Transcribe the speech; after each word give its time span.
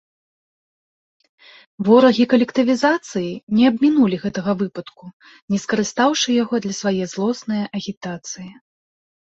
Ворагі 1.87 2.25
калектывізацыі 2.31 3.29
не 3.59 3.63
абмінулі 3.71 4.15
гэтага 4.25 4.51
выпадку, 4.63 5.05
не 5.55 5.63
скарыстаўшы 5.67 6.29
яго 6.43 6.55
для 6.67 6.73
свае 6.81 7.03
злоснае 7.15 7.63
агітацыі. 7.77 8.51